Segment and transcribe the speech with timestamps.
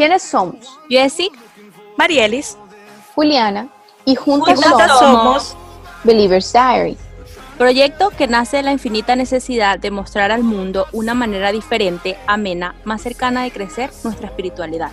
[0.00, 0.78] ¿Quiénes somos?
[0.88, 1.30] Jessie,
[1.98, 2.56] Marielis,
[3.14, 3.68] Juliana
[4.06, 5.56] y juntas, juntas somos somos
[6.04, 6.96] Believer's Diary.
[7.58, 12.76] proyecto que nace de la infinita necesidad de mostrar al mundo una manera diferente, amena,
[12.84, 14.90] más cercana de crecer nuestra espiritualidad.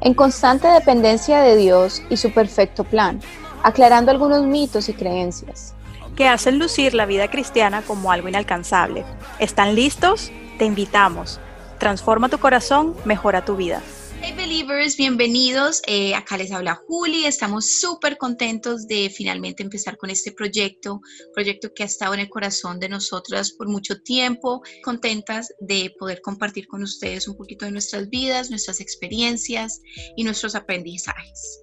[0.00, 3.20] en constante dependencia de Dios y su perfecto plan,
[3.62, 5.74] aclarando algunos mitos y creencias.
[6.16, 9.04] que hacen lucir la vida cristiana como algo inalcanzable.
[9.38, 10.32] ¿Están listos?
[10.58, 11.38] Te invitamos.
[11.78, 13.82] Transforma tu corazón, mejora tu vida.
[14.22, 15.82] Hey Believers, bienvenidos.
[15.86, 17.26] Eh, acá les habla Juli.
[17.26, 21.00] Estamos súper contentos de finalmente empezar con este proyecto,
[21.34, 24.62] proyecto que ha estado en el corazón de nosotras por mucho tiempo.
[24.82, 29.82] Contentas de poder compartir con ustedes un poquito de nuestras vidas, nuestras experiencias
[30.16, 31.60] y nuestros aprendizajes.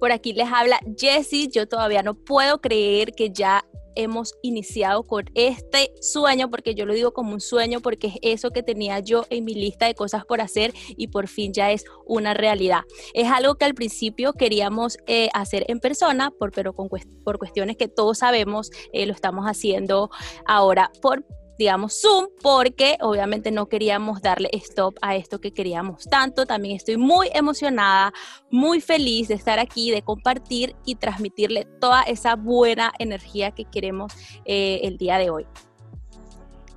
[0.00, 1.48] Por aquí les habla Jessie.
[1.48, 3.64] Yo todavía no puedo creer que ya
[3.94, 8.50] hemos iniciado con este sueño, porque yo lo digo como un sueño, porque es eso
[8.50, 11.84] que tenía yo en mi lista de cosas por hacer y por fin ya es
[12.06, 12.82] una realidad.
[13.14, 16.88] Es algo que al principio queríamos eh, hacer en persona, pero con
[17.24, 20.10] por cuestiones que todos sabemos, eh, lo estamos haciendo
[20.46, 21.24] ahora por
[21.58, 26.46] digamos, Zoom, porque obviamente no queríamos darle stop a esto que queríamos tanto.
[26.46, 28.12] También estoy muy emocionada,
[28.50, 34.12] muy feliz de estar aquí, de compartir y transmitirle toda esa buena energía que queremos
[34.44, 35.46] eh, el día de hoy.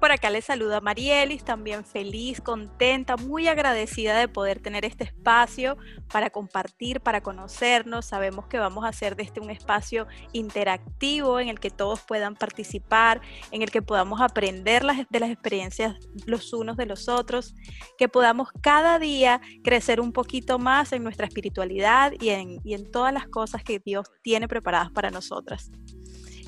[0.02, 5.78] Por acá les saluda Marielis, también feliz, contenta, muy agradecida de poder tener este espacio
[6.12, 8.08] para compartir, para conocernos.
[8.08, 12.34] Sabemos que vamos a hacer de este un espacio interactivo en el que todos puedan
[12.34, 17.54] participar, en el que podamos aprender las, de las experiencias los unos de los otros,
[18.00, 22.90] que podamos cada día crecer un poquito más en nuestra espiritualidad y en, y en
[22.90, 25.70] todas las cosas que Dios tiene preparadas para nosotras.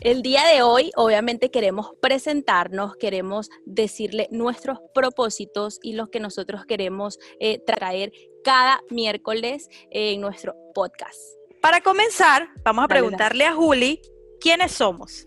[0.02, 6.66] El día de hoy, obviamente, queremos presentarnos, queremos decirle nuestros propósitos y los que nosotros
[6.66, 8.12] queremos eh, traer
[8.44, 11.20] cada miércoles en nuestro podcast.
[11.62, 14.02] Para comenzar, vamos a Dale, preguntarle a Juli
[14.42, 15.26] quiénes somos.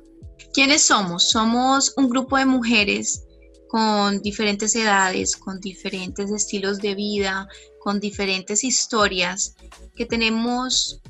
[0.53, 1.31] ¿Quiénes somos?
[1.31, 3.27] Somos un grupo de mujeres
[3.69, 7.48] con diferentes edades, con diferentes estilos de vida,
[7.81, 9.54] con diferentes historias,
[9.94, 11.00] que tenemos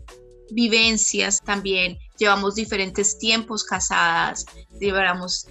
[0.50, 4.44] vivencias también, llevamos diferentes tiempos casadas,
[4.80, 5.46] llevamos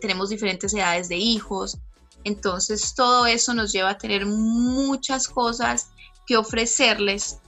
[0.00, 1.78] tenemos diferentes edades de hijos,
[2.24, 5.90] entonces todo eso nos lleva a tener muchas cosas
[6.26, 7.38] que ofrecerles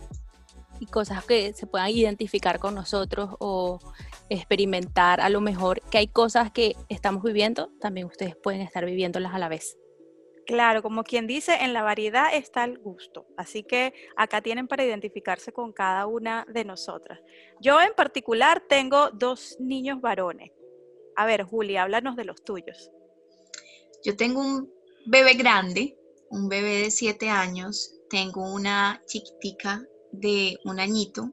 [0.80, 3.78] y cosas que se puedan identificar con nosotros o
[4.28, 9.34] experimentar a lo mejor que hay cosas que estamos viviendo, también ustedes pueden estar viviéndolas
[9.34, 9.76] a la vez.
[10.46, 13.26] Claro, como quien dice, en la variedad está el gusto.
[13.36, 17.20] Así que acá tienen para identificarse con cada una de nosotras.
[17.60, 20.52] Yo en particular tengo dos niños varones.
[21.16, 22.90] A ver, Juli, háblanos de los tuyos.
[24.04, 24.70] Yo tengo un
[25.06, 25.96] bebé grande,
[26.28, 31.30] un bebé de 7 años, tengo una chiquitica de un añito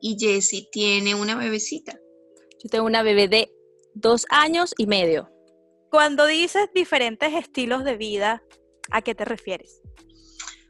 [0.00, 1.98] y Jessie tiene una bebecita.
[2.62, 3.52] Yo tengo una bebé de
[3.94, 5.35] dos años y medio.
[5.96, 8.42] Cuando dices diferentes estilos de vida,
[8.90, 9.80] ¿a qué te refieres?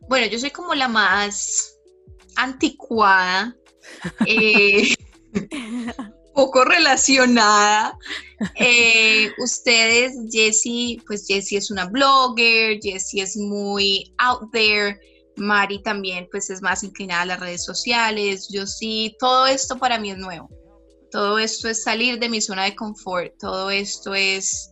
[0.08, 1.80] Bueno, yo soy como la más
[2.36, 3.56] anticuada,
[4.24, 4.94] eh,
[6.32, 7.98] poco relacionada.
[8.54, 14.96] Eh, ustedes, Jessie, pues Jessie es una blogger, Jessie es muy out there,
[15.34, 19.98] Mari también pues es más inclinada a las redes sociales, yo sí, todo esto para
[19.98, 20.48] mí es nuevo.
[21.10, 24.70] Todo esto es salir de mi zona de confort, todo esto es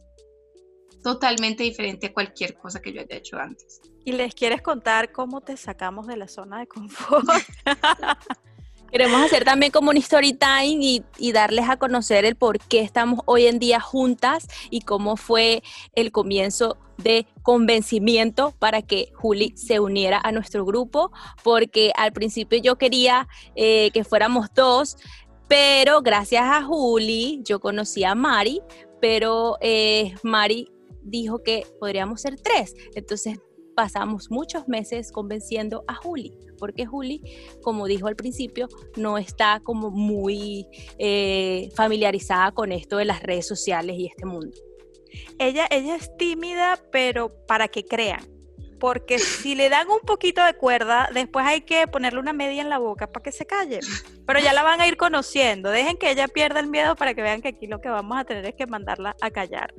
[1.04, 3.82] totalmente diferente a cualquier cosa que yo haya hecho antes.
[4.04, 7.26] ¿Y les quieres contar cómo te sacamos de la zona de confort?
[8.90, 12.80] Queremos hacer también como un story time y, y darles a conocer el por qué
[12.80, 15.62] estamos hoy en día juntas y cómo fue
[15.94, 22.58] el comienzo de convencimiento para que Juli se uniera a nuestro grupo, porque al principio
[22.62, 24.96] yo quería eh, que fuéramos dos,
[25.48, 28.62] pero gracias a Juli yo conocí a Mari,
[29.00, 30.68] pero eh, Mari
[31.04, 32.74] dijo que podríamos ser tres.
[32.94, 33.38] Entonces
[33.74, 37.22] pasamos muchos meses convenciendo a Juli, porque Juli,
[37.62, 40.66] como dijo al principio, no está como muy
[40.98, 44.56] eh, familiarizada con esto de las redes sociales y este mundo.
[45.38, 48.33] ella, ella es tímida, pero para que crean.
[48.84, 52.68] Porque si le dan un poquito de cuerda, después hay que ponerle una media en
[52.68, 53.80] la boca para que se calle.
[54.26, 55.70] Pero ya la van a ir conociendo.
[55.70, 58.24] Dejen que ella pierda el miedo para que vean que aquí lo que vamos a
[58.24, 59.72] tener es que mandarla a callar.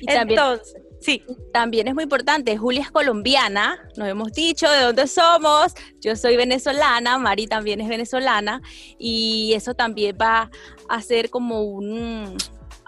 [0.00, 1.22] Y también, Entonces, sí,
[1.52, 6.38] también es muy importante, Julia es colombiana, nos hemos dicho de dónde somos, yo soy
[6.38, 8.62] venezolana, Mari también es venezolana,
[8.98, 10.50] y eso también va
[10.88, 12.34] a ser como un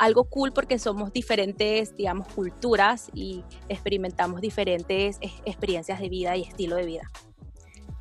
[0.00, 6.76] algo cool porque somos diferentes, digamos, culturas y experimentamos diferentes experiencias de vida y estilo
[6.76, 7.10] de vida.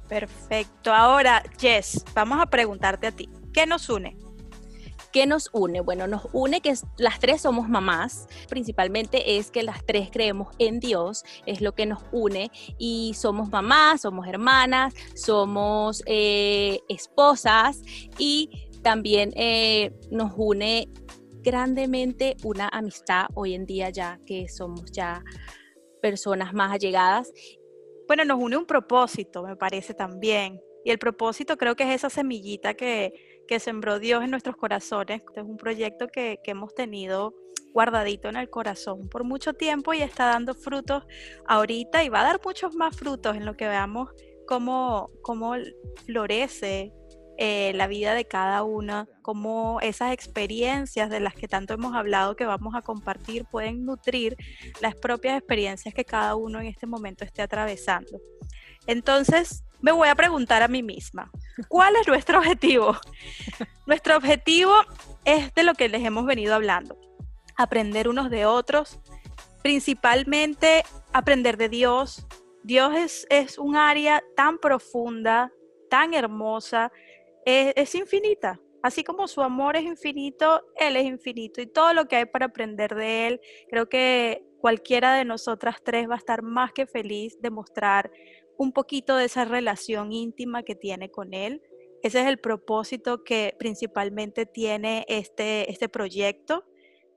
[0.07, 0.93] Perfecto.
[0.93, 4.15] Ahora, Jess, vamos a preguntarte a ti, ¿qué nos une?
[5.11, 5.81] ¿Qué nos une?
[5.81, 10.79] Bueno, nos une que las tres somos mamás, principalmente es que las tres creemos en
[10.79, 17.81] Dios, es lo que nos une y somos mamás, somos hermanas, somos eh, esposas
[18.17, 20.87] y también eh, nos une
[21.41, 25.23] grandemente una amistad hoy en día ya que somos ya
[26.01, 27.31] personas más allegadas.
[28.07, 30.61] Bueno, nos une un propósito, me parece también.
[30.83, 35.21] Y el propósito creo que es esa semillita que, que sembró Dios en nuestros corazones.
[35.27, 37.35] Este es un proyecto que, que hemos tenido
[37.73, 41.03] guardadito en el corazón por mucho tiempo y está dando frutos
[41.45, 44.09] ahorita y va a dar muchos más frutos en lo que veamos
[44.47, 45.53] cómo, cómo
[46.05, 46.91] florece
[47.41, 52.35] eh, la vida de cada una, cómo esas experiencias de las que tanto hemos hablado
[52.35, 54.35] que vamos a compartir pueden nutrir
[54.81, 58.19] las propias experiencias que cada uno en este momento esté atravesando.
[58.87, 61.31] Entonces, me voy a preguntar a mí misma,
[61.69, 62.97] ¿cuál es nuestro objetivo?
[63.87, 64.73] nuestro objetivo
[65.23, 66.97] es de lo que les hemos venido hablando,
[67.55, 68.99] aprender unos de otros,
[69.63, 70.83] principalmente
[71.13, 72.27] aprender de Dios.
[72.63, 75.53] Dios es, es un área tan profunda,
[75.89, 76.91] tan hermosa,
[77.45, 78.59] es, infinita.
[78.81, 82.45] Así como su amor es infinito, Él es infinito y todo lo que hay para
[82.45, 87.39] aprender de Él, creo que cualquiera de nosotras tres va a estar más que feliz
[87.41, 88.11] de mostrar
[88.57, 91.61] un poquito de esa relación íntima que tiene con Él.
[92.03, 96.65] Ese es el propósito que principalmente tiene este, este proyecto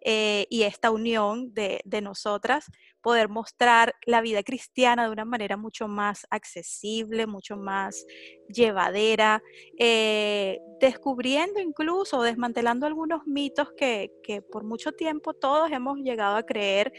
[0.04, 2.66] eh, y esta unión de, de, nosotras,
[3.02, 8.04] poder mostrar la vida cristiana de una manera mucho más accesible, mucho más
[8.48, 9.42] llevadera,
[9.78, 16.42] eh, descubriendo incluso, desmantelando algunos mitos que, que por mucho tiempo todos hemos llegado a
[16.42, 16.92] creer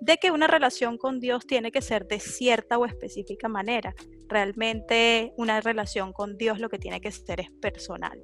[0.00, 3.94] de que una relación con Dios tiene que ser de cierta o específica manera.
[4.28, 8.20] Realmente una relación con Dios lo que tiene que ser es personal.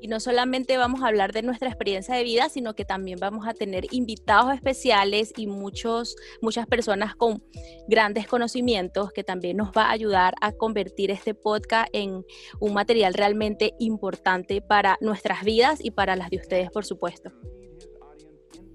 [0.00, 3.46] Y no solamente vamos a hablar de nuestra experiencia de vida, sino que también vamos
[3.46, 7.42] a tener invitados especiales y muchos, muchas personas con
[7.88, 12.24] grandes conocimientos que también nos va a ayudar a convertir este podcast en
[12.60, 17.30] un material realmente importante para nuestras vidas y para las de ustedes, por supuesto.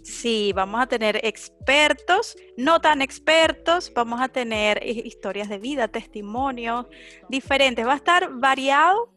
[0.06, 6.86] Sí, vamos a tener expertos, no tan expertos, vamos a tener historias de vida, testimonios
[7.28, 7.88] diferentes.
[7.88, 9.12] Va a estar variado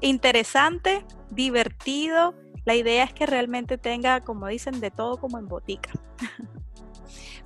[0.00, 2.34] interesante, divertido.
[2.64, 5.90] La idea es que realmente tenga, como dicen, de todo como en botica.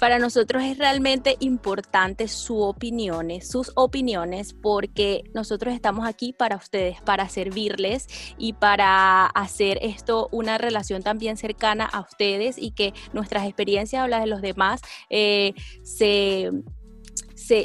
[0.03, 7.01] Para nosotros es realmente importante sus opiniones, sus opiniones, porque nosotros estamos aquí para ustedes,
[7.03, 13.47] para servirles y para hacer esto una relación también cercana a ustedes y que nuestras
[13.47, 16.51] experiencias o las de los demás eh, se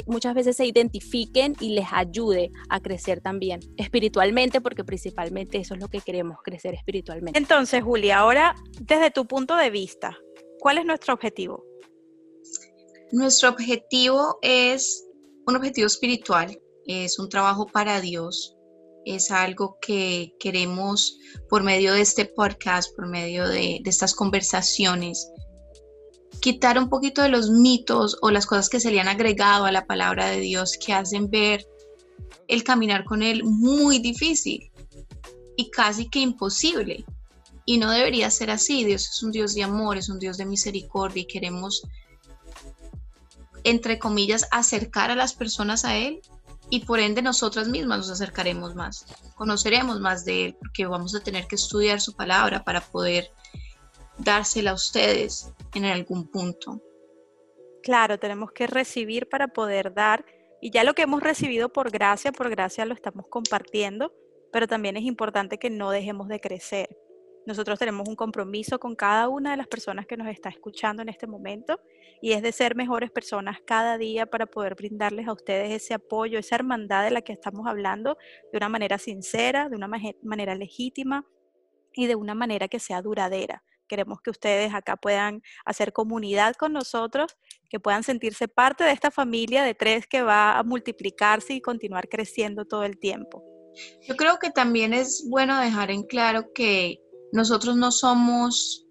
[0.06, 5.80] muchas veces se identifiquen y les ayude a crecer también espiritualmente, porque principalmente eso es
[5.80, 7.38] lo que queremos, crecer espiritualmente.
[7.38, 10.16] Entonces, Julia, ahora desde tu punto de vista,
[10.58, 11.64] ¿cuál es nuestro objetivo?
[13.12, 15.06] Nuestro objetivo es
[15.46, 18.54] un objetivo espiritual, es un trabajo para Dios,
[19.06, 21.18] es algo que queremos
[21.48, 25.30] por medio de este podcast, por medio de, de estas conversaciones,
[26.40, 29.72] quitar un poquito de los mitos o las cosas que se le han agregado a
[29.72, 31.66] la palabra de Dios que hacen ver
[32.46, 34.70] el caminar con Él muy difícil
[35.56, 37.04] y casi que imposible.
[37.64, 38.84] Y no debería ser así.
[38.84, 41.82] Dios es un Dios de amor, es un Dios de misericordia y queremos,
[43.64, 46.20] entre comillas, acercar a las personas a Él
[46.70, 51.20] y por ende nosotras mismas nos acercaremos más, conoceremos más de Él porque vamos a
[51.20, 53.30] tener que estudiar su palabra para poder
[54.18, 56.82] dársela a ustedes en algún punto.
[57.82, 60.24] Claro, tenemos que recibir para poder dar
[60.60, 64.12] y ya lo que hemos recibido por gracia, por gracia lo estamos compartiendo,
[64.52, 66.88] pero también es importante que no dejemos de crecer.
[67.46, 71.08] Nosotros tenemos un compromiso con cada una de las personas que nos está escuchando en
[71.08, 71.80] este momento
[72.20, 76.38] y es de ser mejores personas cada día para poder brindarles a ustedes ese apoyo,
[76.38, 78.18] esa hermandad de la que estamos hablando
[78.52, 79.88] de una manera sincera, de una
[80.22, 81.24] manera legítima
[81.94, 83.62] y de una manera que sea duradera.
[83.88, 87.36] Queremos que ustedes acá puedan hacer comunidad con nosotros,
[87.68, 92.08] que puedan sentirse parte de esta familia de tres que va a multiplicarse y continuar
[92.08, 93.42] creciendo todo el tiempo.
[94.06, 96.98] Yo creo que también es bueno dejar en claro que
[97.32, 98.84] nosotros no somos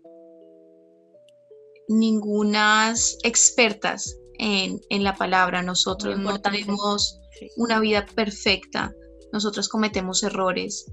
[1.87, 7.19] ningunas expertas en, la palabra, nosotros no tenemos
[7.55, 8.93] una vida perfecta,
[9.33, 10.85] nosotros cometemos errores.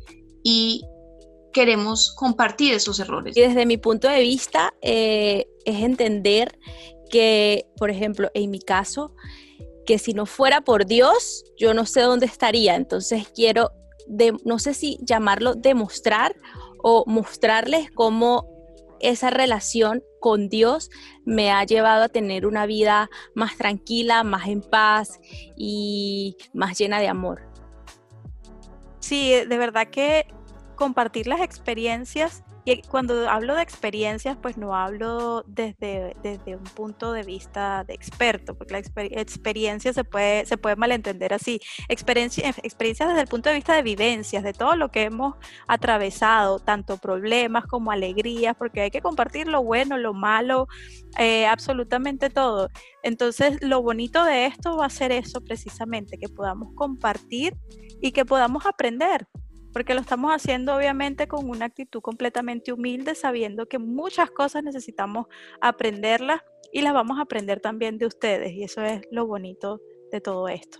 [0.42, 0.82] Y
[1.54, 3.34] queremos compartir esos errores.
[3.34, 6.58] Y desde mi punto de vista eh, es entender
[7.08, 9.14] que, por ejemplo, en mi caso,
[9.86, 12.74] que si no fuera por Dios, yo no sé dónde estaría.
[12.74, 13.70] Entonces quiero,
[14.44, 16.36] no sé si llamarlo demostrar
[16.82, 18.46] o mostrarles cómo
[19.00, 20.90] esa relación con Dios
[21.24, 25.20] me ha llevado a tener una vida más tranquila, más en paz
[25.56, 27.42] y más llena de amor.
[29.00, 30.26] Sí, de verdad que
[30.74, 37.12] compartir las experiencias y cuando hablo de experiencias, pues no hablo desde, desde un punto
[37.12, 38.78] de vista de experto, porque la
[39.20, 41.60] experiencia se puede, se puede malentender así.
[41.90, 45.34] Experiencia, experiencias desde el punto de vista de vivencias, de todo lo que hemos
[45.68, 50.66] atravesado, tanto problemas como alegrías, porque hay que compartir lo bueno, lo malo,
[51.18, 52.70] eh, absolutamente todo.
[53.02, 57.54] Entonces, lo bonito de esto va a ser eso precisamente, que podamos compartir
[58.00, 59.28] y que podamos aprender
[59.74, 65.26] porque lo estamos haciendo obviamente con una actitud completamente humilde, sabiendo que muchas cosas necesitamos
[65.60, 66.40] aprenderlas
[66.72, 69.80] y las vamos a aprender también de ustedes, y eso es lo bonito
[70.12, 70.78] de todo esto.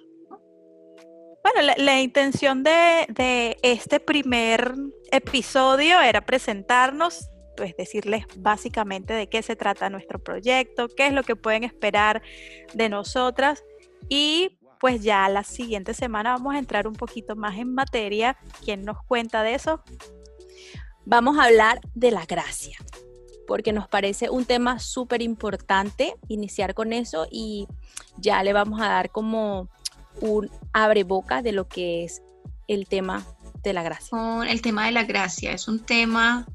[1.43, 4.75] Bueno, la, intención de, de, este primer
[5.11, 11.25] episodio era presentarnos, pues decirles básicamente de qué se trata nuestro proyecto, qué es lo
[11.25, 12.23] que pueden esperar
[12.73, 13.63] de nosotras
[14.09, 18.37] y pues ya la siguiente semana vamos a entrar un poquito más en materia.
[18.63, 19.83] ¿Quién nos cuenta de eso?
[21.07, 22.77] Vamos a hablar de la gracia,
[23.47, 27.67] porque nos parece un tema súper importante iniciar con eso y
[28.19, 29.71] ya le vamos a dar como
[30.21, 32.23] un abre boca de lo que es
[32.69, 33.25] el tema
[33.63, 34.19] de la gracia.
[34.47, 36.47] el tema de la gracia es un tema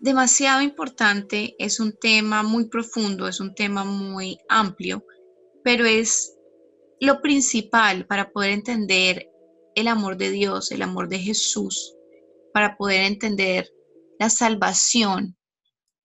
[0.00, 5.04] demasiado importante, es un tema muy profundo, es un tema muy amplio,
[5.62, 6.34] pero es
[7.00, 9.28] lo principal para poder entender
[9.74, 11.94] el amor de Dios, el amor de Jesús,
[12.52, 13.70] para poder entender
[14.18, 15.36] la salvación.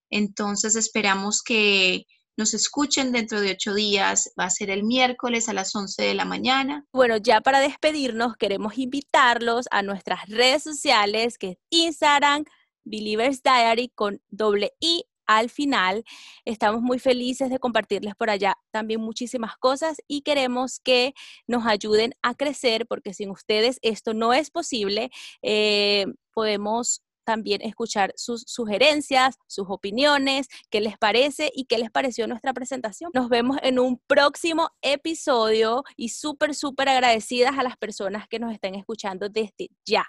[0.09, 2.05] Entonces esperamos que
[2.37, 4.31] nos escuchen dentro de ocho días.
[4.39, 6.85] Va a ser el miércoles a las once de la mañana.
[6.91, 12.45] Bueno, ya para despedirnos, queremos invitarlos a nuestras redes sociales, que es Instagram,
[12.83, 16.03] Believers Diary con doble I al final.
[16.45, 21.13] Estamos muy felices de compartirles por allá también muchísimas cosas y queremos que
[21.47, 25.09] nos ayuden a crecer porque sin ustedes esto no es posible.
[25.41, 32.27] Eh, podemos también escuchar sus sugerencias, sus opiniones, qué les parece y qué les pareció
[32.27, 33.11] nuestra presentación.
[33.13, 38.53] Nos vemos en un próximo episodio y súper, súper agradecidas a las personas que nos
[38.53, 40.05] estén escuchando desde ya.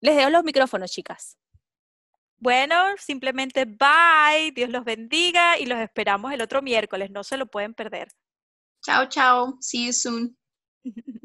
[0.00, 1.36] Les dejo los micrófonos, chicas.
[2.40, 7.46] Bueno, simplemente bye, Dios los bendiga y los esperamos el otro miércoles, no se lo
[7.46, 8.08] pueden perder.
[8.84, 10.36] Chao, chao, see you soon.